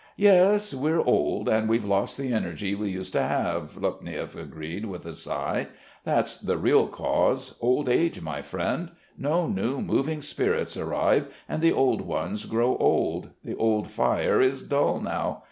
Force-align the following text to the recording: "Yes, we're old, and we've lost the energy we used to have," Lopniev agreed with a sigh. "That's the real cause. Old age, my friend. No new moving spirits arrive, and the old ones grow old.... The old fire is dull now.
"Yes, 0.17 0.73
we're 0.73 0.99
old, 0.99 1.47
and 1.47 1.69
we've 1.69 1.85
lost 1.85 2.17
the 2.17 2.33
energy 2.33 2.73
we 2.73 2.89
used 2.89 3.13
to 3.13 3.21
have," 3.21 3.77
Lopniev 3.77 4.35
agreed 4.35 4.85
with 4.85 5.05
a 5.05 5.13
sigh. 5.13 5.67
"That's 6.05 6.39
the 6.39 6.57
real 6.57 6.87
cause. 6.87 7.53
Old 7.61 7.87
age, 7.87 8.19
my 8.19 8.41
friend. 8.41 8.93
No 9.15 9.45
new 9.45 9.79
moving 9.79 10.23
spirits 10.23 10.75
arrive, 10.75 11.31
and 11.47 11.61
the 11.61 11.71
old 11.71 12.01
ones 12.01 12.45
grow 12.45 12.75
old.... 12.77 13.29
The 13.43 13.55
old 13.57 13.91
fire 13.91 14.41
is 14.41 14.63
dull 14.63 14.99
now. 14.99 15.39